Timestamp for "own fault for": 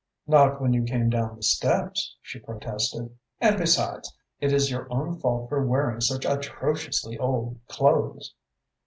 4.91-5.63